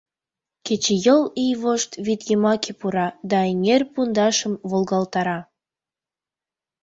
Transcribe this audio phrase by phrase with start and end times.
[0.65, 5.39] Кечыйол ий вошт вӱд йымаке пура да эҥер пундашым волгалтара.